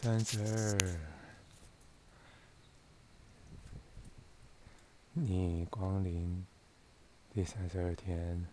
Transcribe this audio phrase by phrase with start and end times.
[0.00, 0.78] 三十二，
[5.12, 6.46] 你光临
[7.34, 8.46] 第三十二天，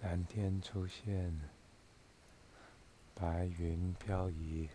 [0.00, 1.38] 蓝天出现，
[3.14, 4.70] 白云飘移，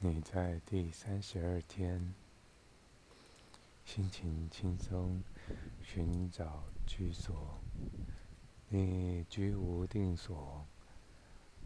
[0.00, 2.12] 你在第三十二天，
[3.84, 5.22] 心情轻松，
[5.84, 7.60] 寻找居所。
[8.74, 10.66] 你居无定所，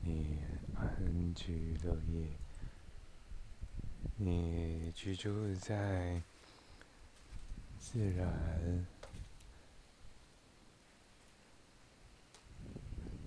[0.02, 0.40] 你
[0.74, 2.30] 安居乐业，
[4.16, 6.20] 你居住在
[7.78, 8.84] 自然，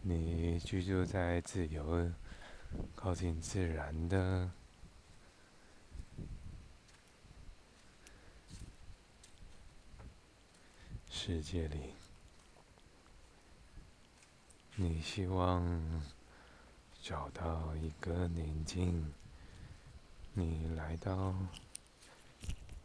[0.01, 2.11] 你居住在自由、
[2.97, 4.51] 靠近自然的
[11.09, 11.98] 世界里。
[14.81, 16.01] 你希望
[17.01, 19.13] 找到一个宁静，
[20.33, 21.35] 你来到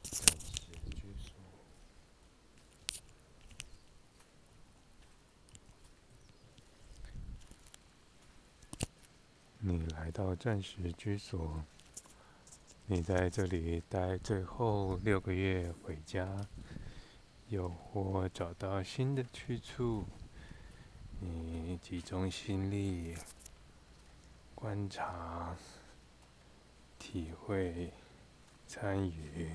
[0.02, 1.36] 暂时居所，
[9.60, 11.62] 你来到暂时居所，
[12.86, 16.44] 你在这里待最后六个月，回家，
[17.50, 20.04] 又或找到新的去处。
[21.26, 23.16] 你集中心力，
[24.54, 25.56] 观察、
[26.98, 27.90] 体会、
[28.66, 29.50] 参与。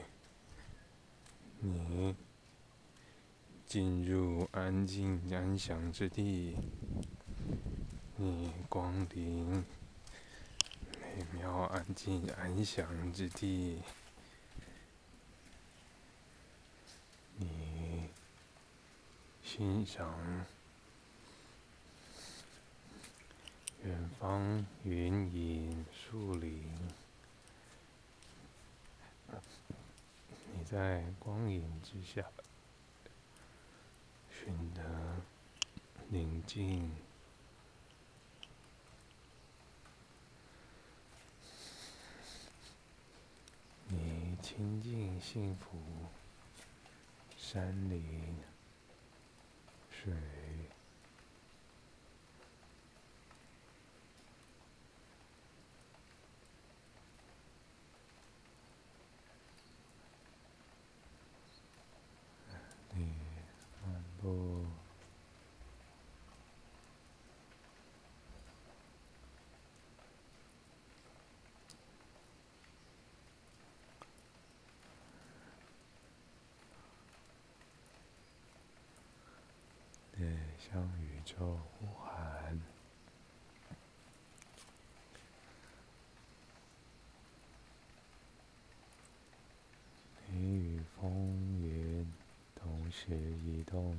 [1.60, 2.16] 你
[3.68, 6.58] 进入安静安详之地，
[8.16, 9.64] 你光临
[11.00, 13.84] 美妙安静安详之地，
[17.38, 18.10] 你
[19.44, 20.48] 欣赏。
[23.90, 26.64] 远方云影树林，
[30.54, 32.24] 你在光影之下
[34.30, 34.84] 寻得
[36.08, 36.96] 宁静，
[43.88, 45.80] 你亲近幸福，
[47.36, 48.36] 山林
[49.90, 50.39] 水。
[80.72, 82.62] 向宇宙呼喊，
[90.28, 91.12] 你与风
[91.60, 92.14] 云
[92.54, 93.96] 同时移动，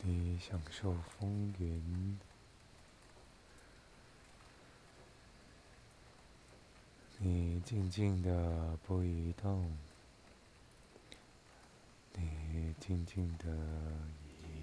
[0.00, 2.18] 你享受风云。
[7.24, 9.78] 你静静的不移动，
[12.14, 13.46] 你静静的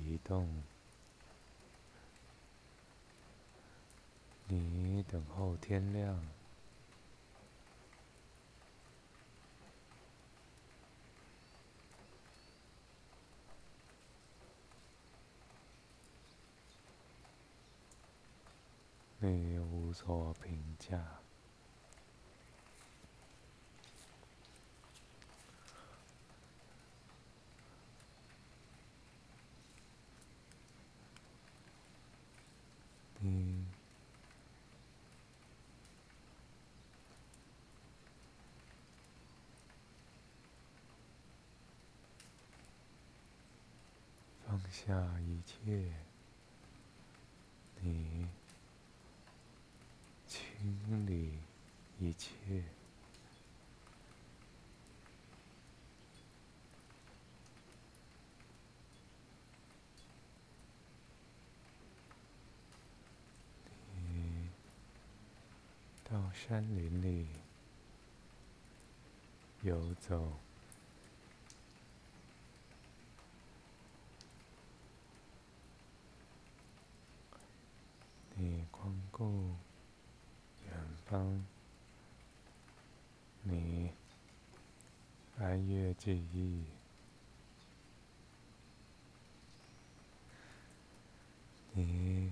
[0.06, 0.62] 移动，
[4.50, 6.20] 你等候天亮，
[19.20, 21.19] 你无所评价。
[33.22, 33.30] 放
[44.72, 45.92] 下一切，
[47.82, 48.26] 你
[50.28, 51.34] 清理
[52.00, 52.64] 一切，
[66.12, 67.28] 到山林里
[69.62, 70.34] 游走。
[78.36, 79.54] 你光顾
[80.66, 80.74] 远
[81.06, 81.46] 方，
[83.44, 83.92] 你
[85.38, 86.64] 安乐记忆，
[91.74, 92.32] 你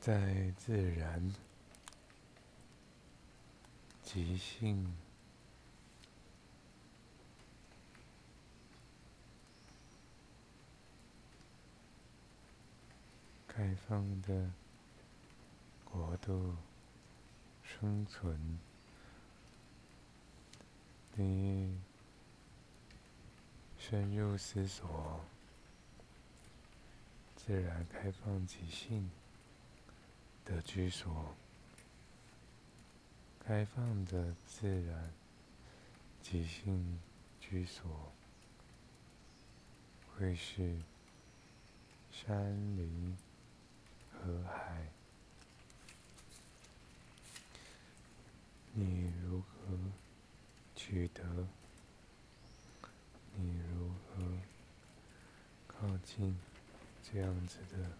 [0.00, 1.32] 在自然、
[4.14, 4.94] 即兴、
[13.48, 14.52] 开放的
[15.84, 16.54] 国度
[17.64, 18.60] 生存，
[21.16, 21.76] 你。
[23.76, 25.20] 深入思索，
[27.36, 29.10] 自然开放即兴
[30.44, 31.34] 的居所，
[33.46, 35.10] 开放的自然
[36.22, 36.98] 即兴
[37.38, 38.10] 居所，
[40.16, 40.78] 会是
[42.10, 42.34] 山
[42.78, 43.18] 林、
[44.10, 44.88] 河海，
[48.72, 49.76] 你如何
[50.74, 51.22] 取得？
[53.36, 54.24] 你如何
[55.66, 56.34] 靠近
[57.02, 57.90] 这样子的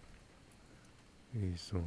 [1.33, 1.79] 寓所？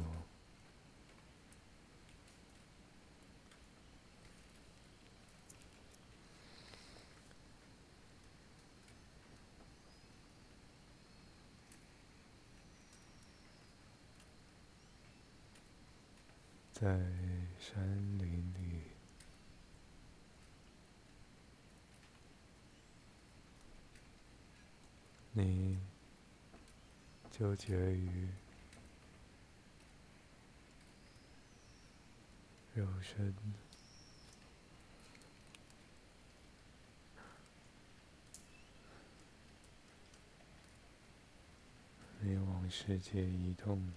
[16.81, 16.87] 在
[17.59, 17.77] 山
[18.19, 18.83] 林里。
[25.33, 25.77] 你
[27.29, 28.29] 纠结于
[32.73, 33.35] 肉身，
[42.21, 43.91] 你往世界移动。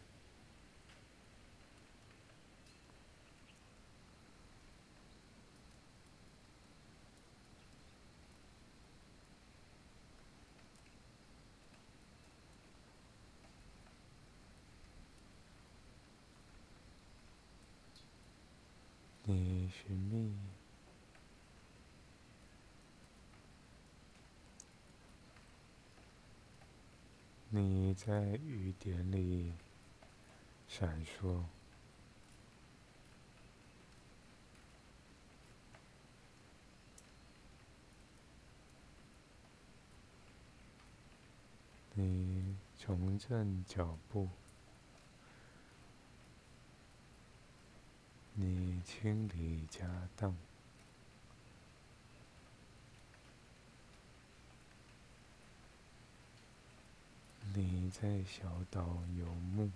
[19.25, 20.35] 你寻觅，
[27.49, 29.55] 你在雨点里
[30.69, 31.45] 闪烁，
[41.95, 44.29] 你重振脚步。
[48.35, 49.87] 你清理家
[50.17, 50.35] 当，
[57.55, 58.81] 你在小岛
[59.19, 59.71] 游牧。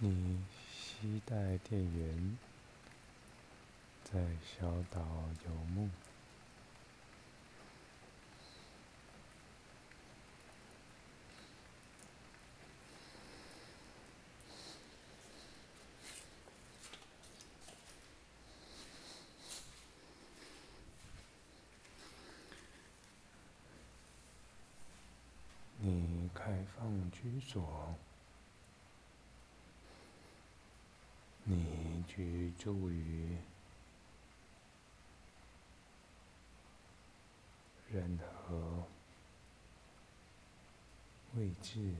[0.00, 0.38] 你
[0.72, 2.38] 携带电源，
[4.02, 5.02] 在小岛
[5.44, 5.90] 游牧。
[25.80, 27.94] 你开放居所。
[32.18, 33.36] 居住于
[37.92, 38.82] 任何
[41.36, 41.94] 位置，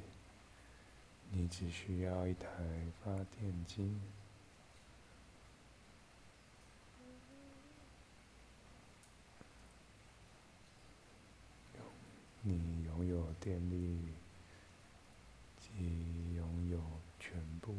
[1.30, 2.48] 你只需要一台
[3.00, 3.96] 发电机，
[12.42, 14.00] 你拥有电力
[15.60, 16.82] 及拥有
[17.20, 17.72] 全部。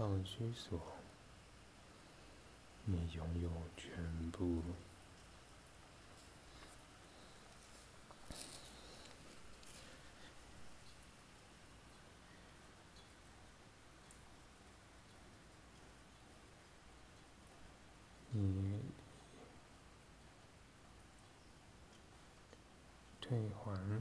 [0.00, 0.80] 开放居所，
[2.86, 4.62] 你拥有全部。
[18.32, 18.80] 你
[23.20, 24.00] 退还。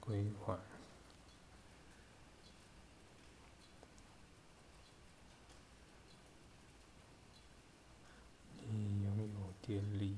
[0.00, 0.58] 归还。
[8.66, 10.16] 你拥有电力。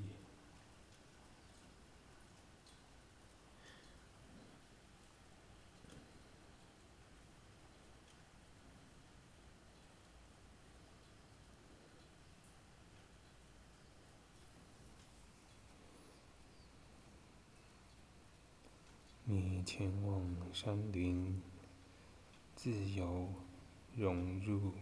[19.25, 20.21] 你前往
[20.53, 21.41] 山林，
[22.57, 23.29] 自由
[23.97, 24.73] 融入。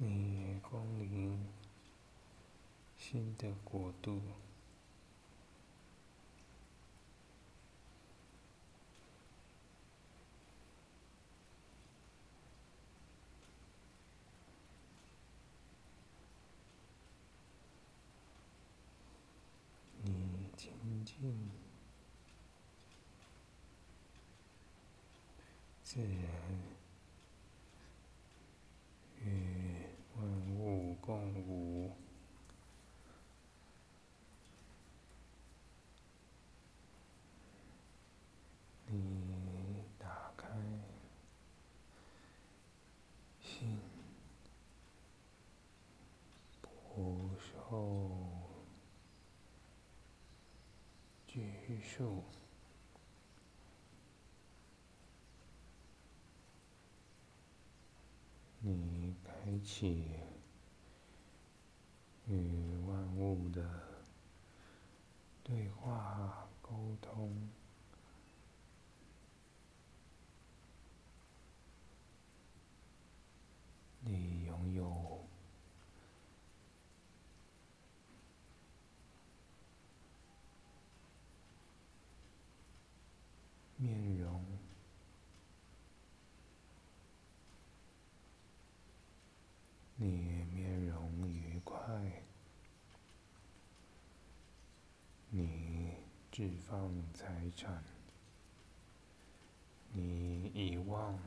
[0.00, 1.38] 你光临。
[3.10, 4.20] 新的国度，
[20.02, 20.70] 你亲
[21.02, 21.50] 近
[25.82, 26.10] 自然，
[29.24, 31.96] 与万物共舞。
[38.90, 40.48] 你打开
[43.38, 43.78] 心，
[46.62, 48.16] 不受
[51.68, 52.24] 叙述，
[58.60, 60.08] 你开启
[62.26, 63.62] 与万物的
[65.44, 67.50] 对话沟通。
[74.00, 75.22] 你拥有
[83.76, 84.44] 面容，
[89.94, 90.06] 你
[90.52, 92.22] 面容愉快，
[95.30, 95.94] 你
[96.38, 97.82] 置放财产，
[99.92, 101.18] 你遗忘，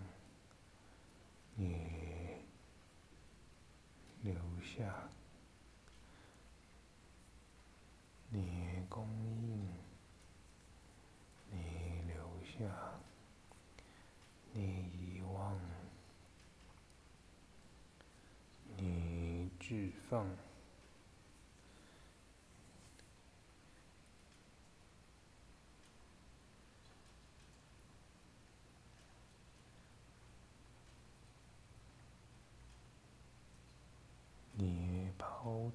[1.56, 2.38] 你。
[4.24, 5.10] 留下，
[8.30, 9.68] 你供应，
[11.50, 11.58] 你
[12.08, 12.74] 留下，
[14.54, 14.62] 你
[14.94, 15.60] 遗忘，
[18.78, 20.26] 你置放，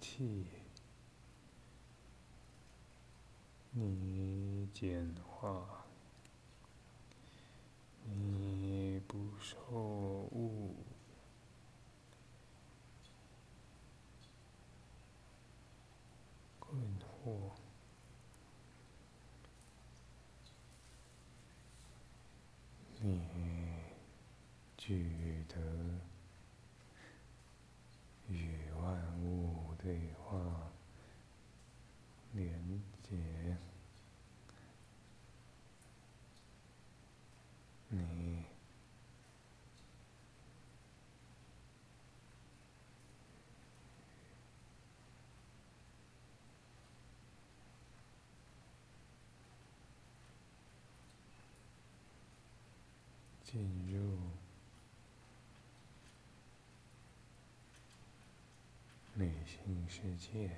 [0.01, 0.47] 气，
[3.71, 5.85] 你简化，
[8.05, 10.75] 你不受物
[16.59, 17.53] 困惑，
[23.01, 23.21] 你
[24.77, 25.57] 取得
[28.29, 29.67] 与万物。
[29.79, 30.37] 对话，
[32.33, 33.57] 连接，
[37.89, 38.45] 你
[53.47, 54.19] 进入。
[59.15, 60.51] 内心世界，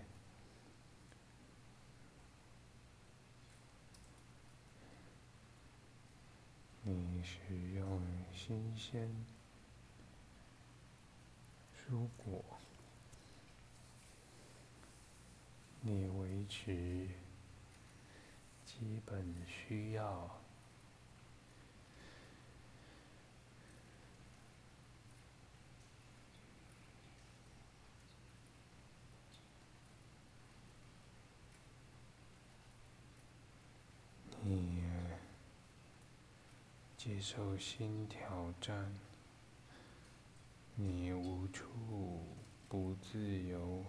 [6.83, 8.03] 你使用
[8.35, 9.09] 新鲜
[11.77, 12.45] 蔬果，
[15.83, 17.07] 你维持
[18.65, 20.48] 基本需要。
[37.09, 38.93] 接受新挑战。
[40.75, 41.65] 你无处
[42.69, 43.83] 不自由。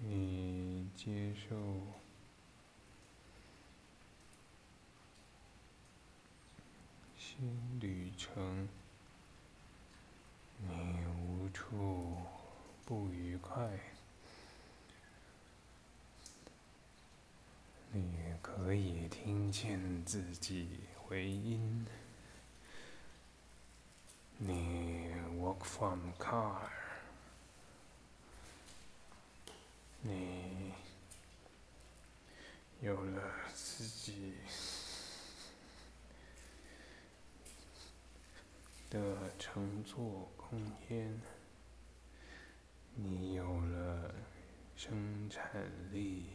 [0.00, 1.56] 你接受。
[7.16, 8.68] 新旅程。
[13.48, 13.66] 快，
[17.92, 18.04] 你
[18.42, 21.86] 可以听见自己回音，
[24.36, 26.68] 你 walk from car。
[30.02, 30.74] 你
[32.80, 33.22] 有了
[33.54, 34.34] 自己
[38.90, 41.20] 的乘坐空间，
[43.00, 44.12] 你有了
[44.76, 46.26] 生产力，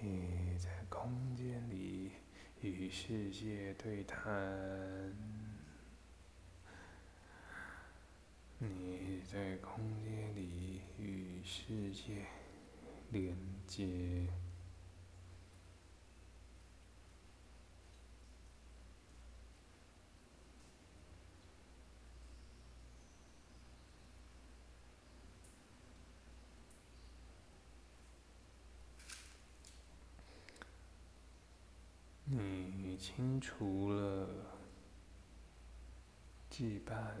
[0.00, 0.78] 你在。
[0.90, 2.10] 空间里
[2.60, 5.14] 与世界对谈，
[8.58, 12.26] 你在空间里与世界
[13.10, 13.34] 连
[13.66, 13.86] 接，
[32.30, 34.28] 你清除了
[36.50, 37.14] 羁绊，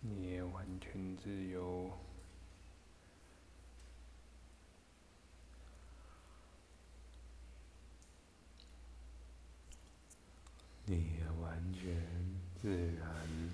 [0.00, 1.90] 你也完全自由，
[10.88, 11.96] 你完全
[12.54, 13.50] 自然，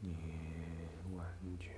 [0.00, 0.16] 你
[1.14, 1.24] 完
[1.60, 1.70] 全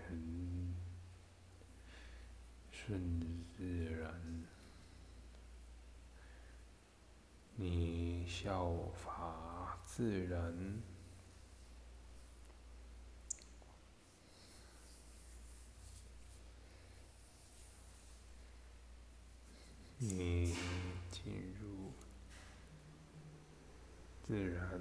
[2.72, 4.10] 顺自然。
[7.56, 10.80] 你效法自然，
[19.98, 20.54] 你
[21.10, 21.92] 进入
[24.28, 24.80] 自然，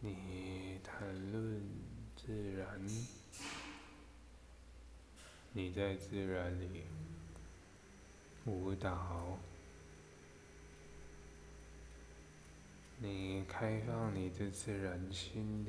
[0.00, 1.62] 你谈论。
[2.24, 2.80] 自然，
[5.52, 6.84] 你在自然里
[8.44, 9.40] 舞蹈，
[12.98, 15.66] 你开放你的自然心，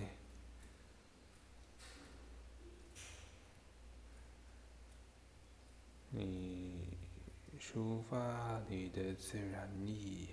[7.74, 10.30] 抒发你的自然意。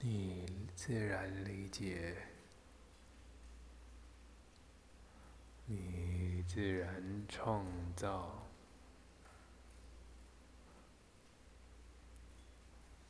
[0.00, 2.16] 你自然理解，
[5.66, 8.46] 你自然创造，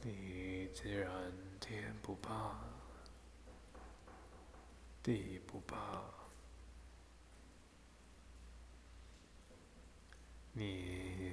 [0.02, 2.58] 你自然天不怕，
[5.06, 6.02] 地不怕，
[10.52, 11.32] 你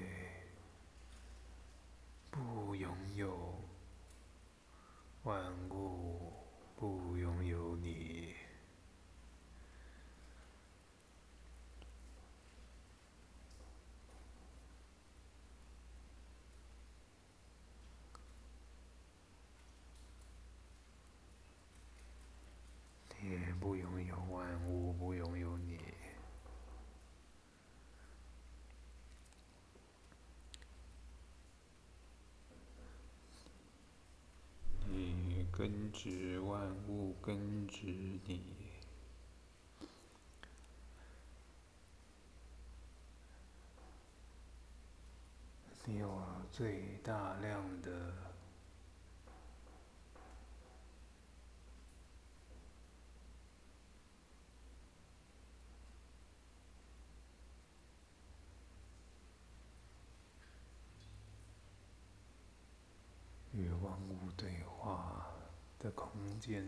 [2.29, 3.55] 不拥有。
[5.23, 6.33] 万物
[6.75, 8.35] 不拥有你，
[23.21, 25.79] 你不拥有万物，不拥有你。
[35.55, 37.85] 根植万物，根植
[38.25, 38.41] 你。
[45.85, 46.19] 你有
[46.51, 47.91] 最大量的
[63.51, 65.32] 与万物对话。
[65.83, 66.63] 的空间。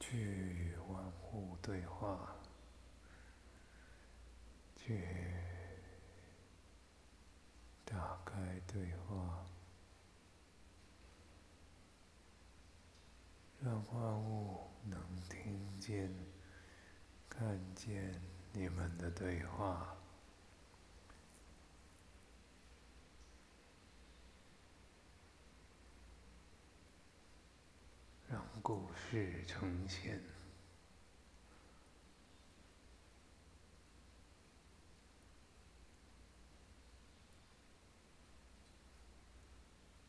[0.00, 1.00] 去与万
[1.32, 2.36] 物对话
[4.76, 5.00] 去
[7.84, 9.46] 打开对话
[13.62, 14.98] 让万物能
[15.30, 16.31] 听见。
[17.44, 18.14] 看见
[18.52, 19.96] 你们的对话，
[28.30, 30.20] 让故事呈现。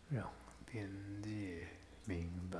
[0.07, 0.31] 让
[0.67, 0.87] 边
[1.23, 1.67] 界
[2.05, 2.59] 明白，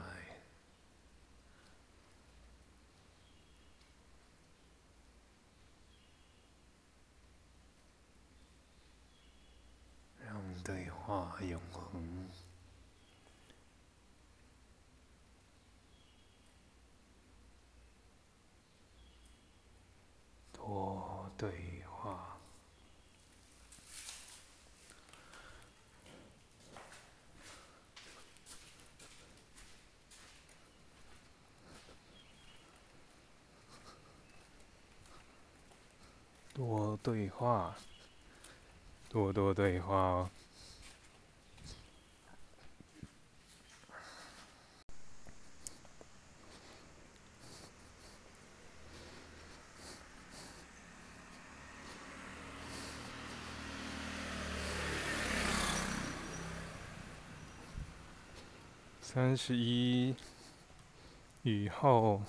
[10.26, 12.30] 让对话永恒，
[20.52, 22.30] 多对话。
[36.54, 37.76] 多对话，
[39.10, 40.30] 多多对话哦。
[59.13, 60.15] 三十一，
[61.43, 62.23] 雨后，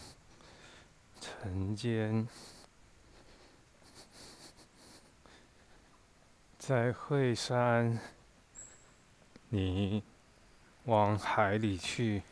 [1.19, 2.29] 晨间。
[6.59, 7.99] 在惠山，
[9.49, 10.03] 你
[10.85, 12.23] 往海里去，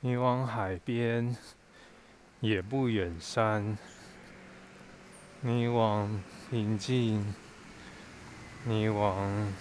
[0.00, 1.36] 你往海边，
[2.40, 3.78] 也不远山。
[5.42, 7.32] 你往平静，
[8.64, 9.52] 你往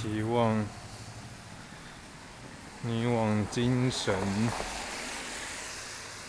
[0.00, 0.64] 期望，
[2.80, 4.16] 你往精神。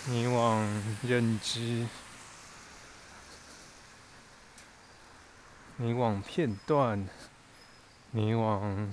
[0.07, 0.67] 你往
[1.01, 1.88] 认知，
[5.77, 7.07] 你往片段，
[8.10, 8.91] 你往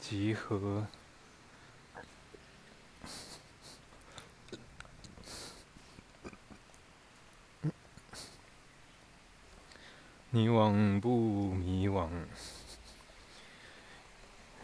[0.00, 0.88] 集合，
[10.30, 12.08] 你往不迷惘，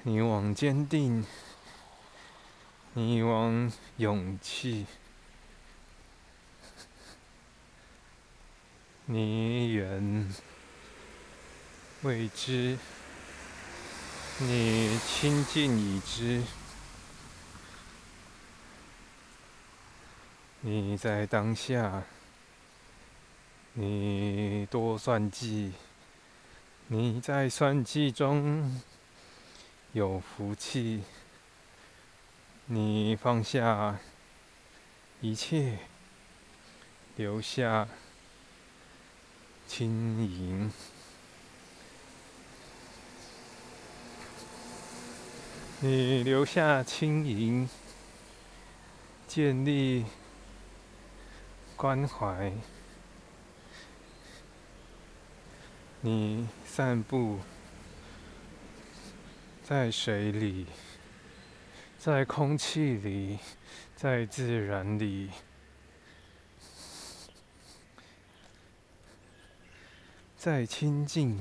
[0.03, 1.27] 你往坚定，
[2.95, 4.87] 你往勇气。
[9.05, 10.35] 你远
[12.01, 12.79] 未知，
[14.39, 16.43] 你亲近已知。
[20.63, 22.03] 你在当下，
[23.75, 25.73] 你多算计，
[26.87, 28.81] 你在算计中
[29.92, 31.03] 有福气。
[32.66, 33.98] 你放下
[35.20, 35.79] 一切，
[37.16, 37.88] 留下。
[39.72, 40.72] 轻盈，
[45.79, 47.68] 你留下轻盈，
[49.29, 50.07] 建立
[51.76, 52.53] 关怀，
[56.00, 57.38] 你散步
[59.71, 60.67] 在水里，
[61.97, 63.39] 在空气里，
[63.95, 65.31] 在自然里。
[70.37, 71.39] 在亲近，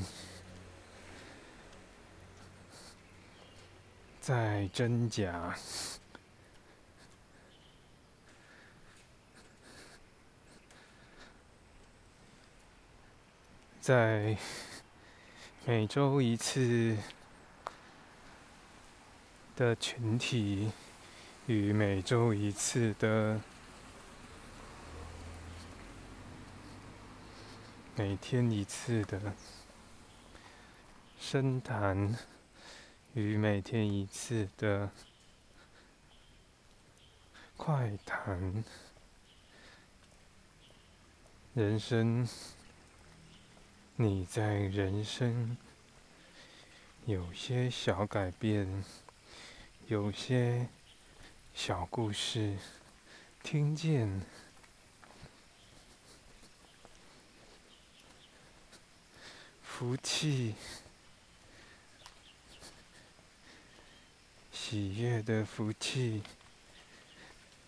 [4.21, 5.57] 在真假，
[13.81, 14.37] 在
[15.65, 16.95] 每周一次
[19.59, 20.71] 的群体
[21.45, 23.41] 与每周一次的。
[27.93, 29.33] 每天一次的
[31.19, 32.17] 深谈
[33.13, 34.89] 与每天一次的
[37.57, 38.63] 快谈，
[41.53, 42.25] 人生，
[43.97, 45.57] 你在人生
[47.05, 48.81] 有些小改变，
[49.89, 50.67] 有些
[51.51, 52.55] 小故事，
[53.41, 54.21] 听见。
[59.63, 60.53] 福气，
[64.51, 66.21] 喜悦的福气，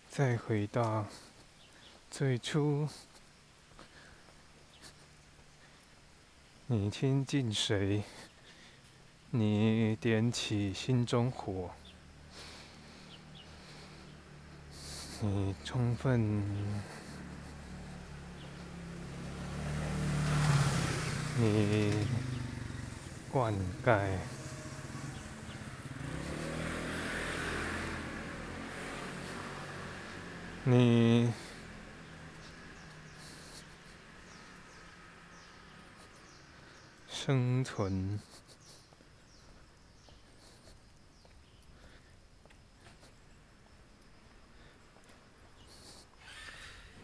[0.08, 1.04] 再回到
[2.08, 2.88] 最初，
[6.68, 8.04] 你亲近谁，
[9.30, 11.74] 你点起心中火，
[15.24, 16.42] 你充分，
[21.38, 21.94] 你
[23.30, 23.54] 灌
[23.84, 24.18] 溉，
[30.64, 31.32] 你
[37.08, 38.18] 生存。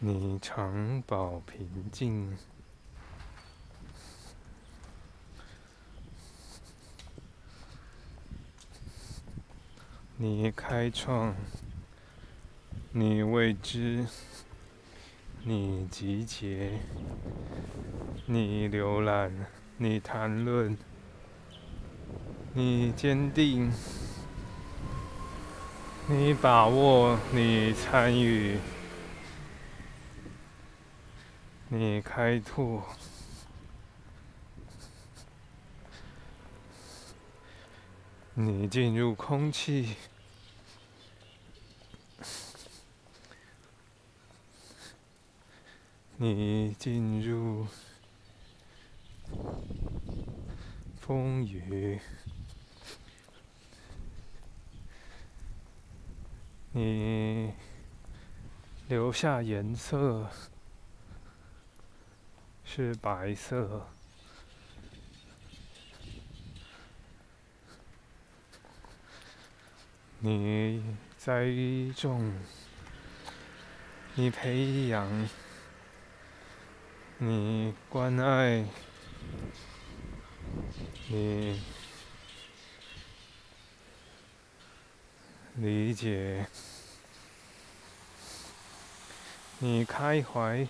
[0.01, 2.37] 你常保平静，
[10.15, 11.35] 你开创，
[12.93, 14.07] 你未知，
[15.43, 16.79] 你集结，
[18.25, 20.77] 你浏览，你谈论，
[22.53, 23.69] 你坚定，
[26.07, 28.57] 你把握，你参与。
[31.71, 32.83] 你开拓，
[38.33, 39.95] 你进入空气，
[46.17, 47.67] 你进入
[50.99, 51.99] 风雨，
[56.71, 57.53] 你
[58.87, 60.27] 留下颜色。
[62.79, 63.85] 是白色。
[70.19, 70.81] 你
[71.17, 71.43] 栽
[71.93, 72.33] 种，
[74.15, 75.29] 你培养，
[77.17, 78.63] 你关爱，
[81.09, 81.61] 你
[85.55, 86.47] 理解，
[89.57, 90.65] 你开怀。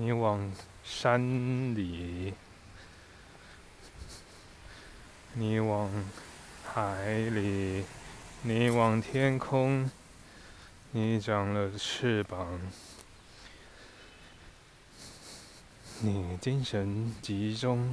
[0.00, 0.52] 你往
[0.84, 2.32] 山里，
[5.32, 5.90] 你往
[6.64, 7.84] 海里，
[8.42, 9.90] 你往天空，
[10.92, 12.60] 你长了翅膀，
[16.02, 17.92] 你精神集中，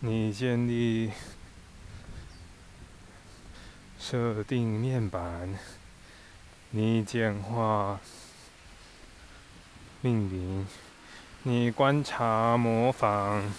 [0.00, 1.12] 你建立。
[4.08, 5.58] 设定面板，
[6.70, 7.98] 你简化
[10.00, 10.64] 命令，
[11.42, 13.52] 你观察模仿，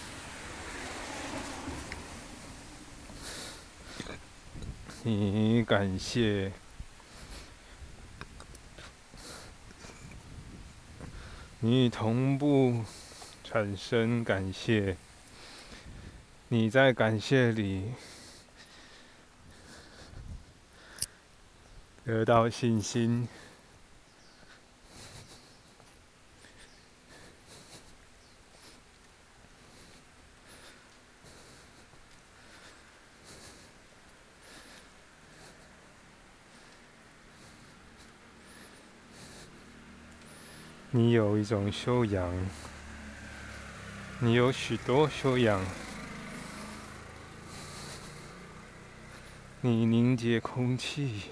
[5.03, 6.53] 你感谢，
[11.59, 12.85] 你同步
[13.43, 14.95] 产生感谢，
[16.47, 17.91] 你在感谢里。
[22.07, 23.27] 得到信心。
[40.91, 42.33] 你有一种修养，
[44.21, 45.61] 你有许多修养，
[49.59, 51.23] 你凝结空气。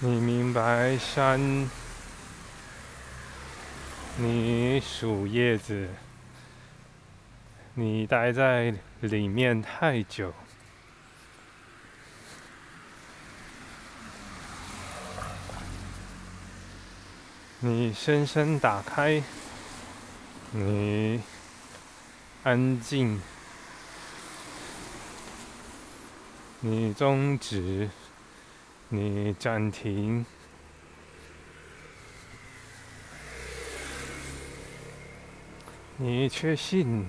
[0.00, 1.70] 你明白山，
[4.16, 5.88] 你数叶子，
[7.74, 10.34] 你待在里面太久，
[17.60, 19.22] 你深深打开，
[20.50, 21.22] 你
[22.42, 23.22] 安静，
[26.60, 27.88] 你终止。
[28.90, 30.24] 你暂停，
[36.00, 37.08] 你确信，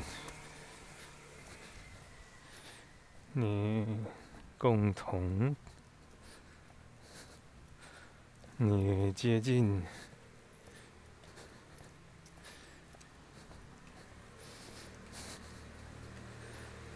[3.34, 3.86] 你
[4.58, 5.56] 共同，
[8.58, 9.84] 你接近，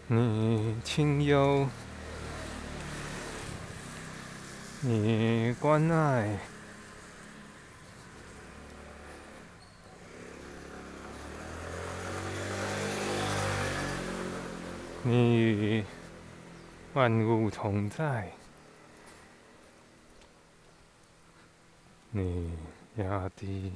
[0.08, 1.68] 你清幽，
[4.82, 6.40] 你关爱，
[15.06, 15.84] 你与
[16.94, 18.32] 万物同在。
[22.12, 22.58] 你
[22.96, 23.74] 压低，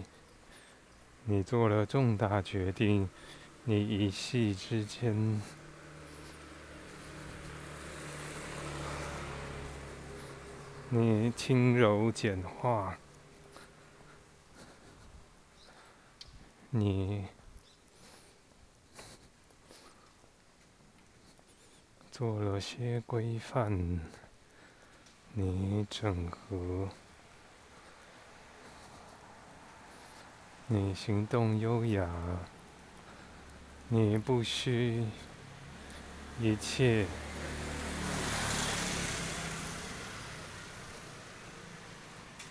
[1.26, 3.10] 你做了重大决定，
[3.66, 5.42] 你一夕之间，
[10.90, 12.98] 你轻柔简化，
[16.70, 17.26] 你
[22.18, 24.00] 做了些规范，
[25.34, 26.90] 你整合。
[30.66, 32.10] 你行动优雅，
[33.88, 35.06] 你不需
[36.42, 37.06] 一切，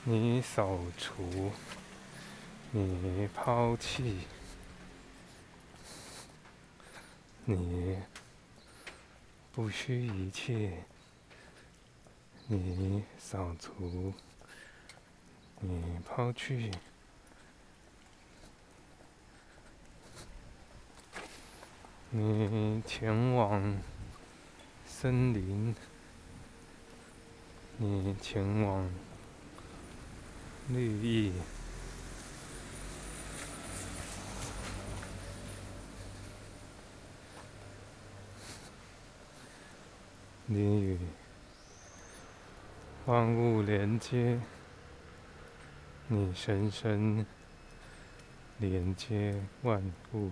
[0.04, 1.50] 你扫除，
[2.70, 4.18] 你抛弃，
[7.44, 7.98] 你
[9.56, 10.84] 不需一切，
[12.46, 14.12] 你扫除，
[15.60, 16.70] 你抛弃。
[22.10, 23.80] 你前往
[24.84, 25.74] 森林，
[27.78, 28.90] 你前往
[30.68, 31.32] 绿意，
[40.48, 40.98] 你与
[43.06, 44.40] 万物连接，
[46.06, 47.26] 你深深
[48.58, 49.82] 连接万
[50.12, 50.30] 物。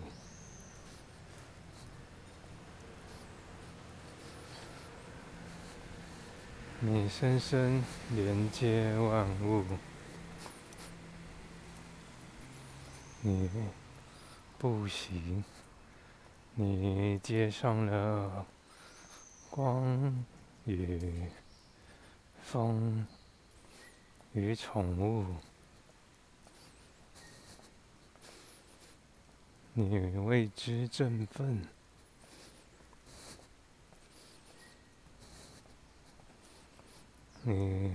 [6.79, 7.83] 你深深
[8.15, 9.65] 连接万物，
[13.21, 13.51] 你
[14.59, 15.43] 步行，
[16.55, 18.47] 你接上了
[19.55, 20.25] 光
[20.65, 21.31] 与
[22.43, 23.07] 风
[24.33, 25.25] 与宠物，
[29.75, 31.69] 你为之振奋。
[37.45, 37.95] 你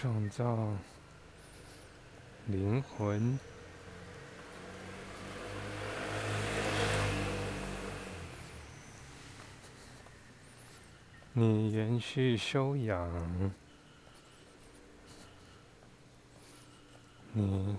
[0.00, 0.56] 创造
[2.46, 3.38] 灵魂，
[11.34, 13.52] 你延续修养。
[17.34, 17.76] 你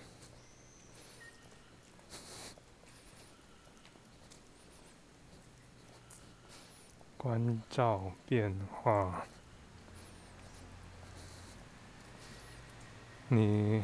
[7.17, 9.25] 关照变化，
[13.33, 13.81] 你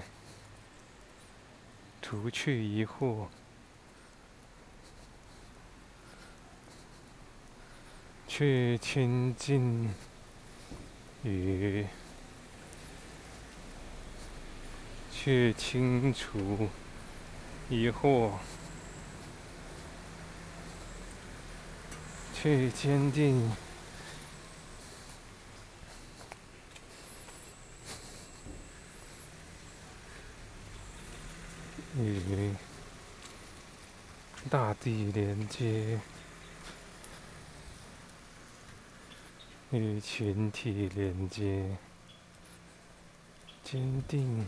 [2.02, 3.28] 除去疑惑，
[8.28, 9.94] 去亲近
[11.24, 11.86] 与。
[15.14, 16.70] 去清除
[17.70, 18.32] 疑惑，
[22.34, 23.52] 去坚定
[32.00, 32.54] 与
[34.50, 36.00] 大地连接，
[39.71, 41.77] 与群体连接，
[43.63, 44.45] 坚定。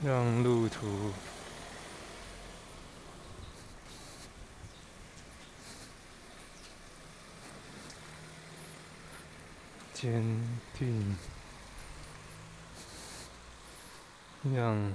[0.00, 1.12] 让路途
[9.92, 10.22] 坚
[10.78, 11.16] 定，
[14.44, 14.94] 让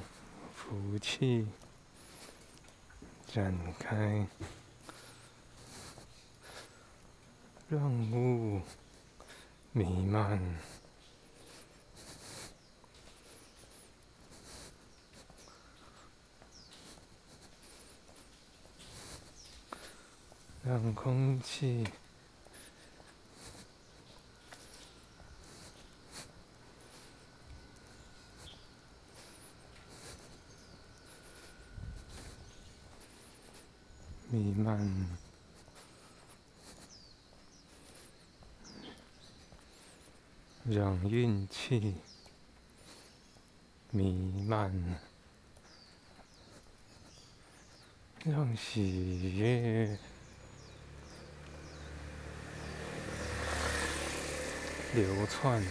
[0.55, 1.45] 福气
[3.27, 4.25] 展开，
[7.67, 8.61] 让雾
[9.73, 10.39] 弥漫。
[20.65, 21.85] 让空气
[40.65, 41.95] 让运气
[43.91, 44.13] 弥
[44.47, 44.71] 漫，
[48.23, 49.99] 让喜悦
[54.93, 55.61] 流窜。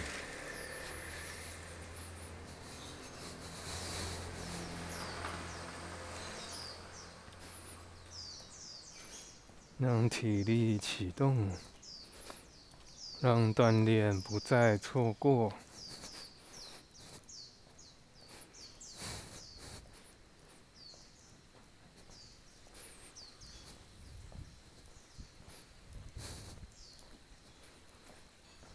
[9.79, 11.51] 让体力启动，
[13.23, 15.53] 让锻炼不再错过，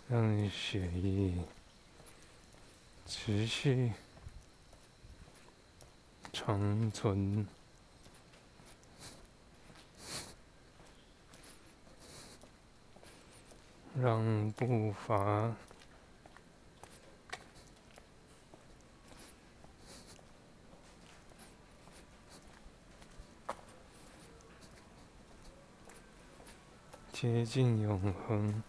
[0.08, 1.34] 让血液
[3.06, 3.92] 持续
[6.32, 7.46] 长存。
[14.00, 15.56] 让步伐
[27.12, 28.62] 接近永恒，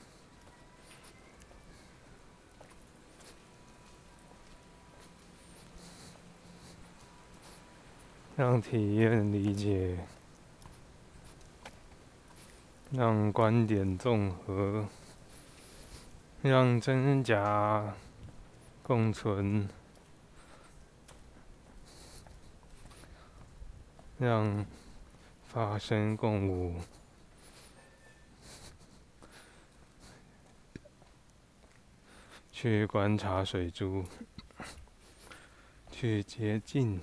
[8.35, 9.99] 让体验理解，
[12.91, 14.89] 让观点综合。
[16.41, 17.95] 让真假
[18.83, 19.69] 共存，
[24.19, 24.65] 让
[25.43, 26.81] 发生共舞，
[32.53, 34.05] 去观察水珠，
[35.91, 37.01] 去接近，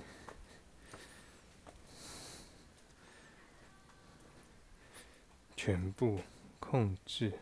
[5.54, 6.20] 全部
[6.58, 7.32] 控制。